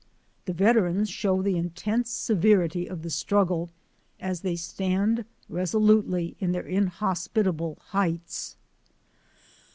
[0.45, 3.69] The veterans show the intense severity of the struggle
[4.19, 8.57] as they stand resolutely in their inhospitable heights.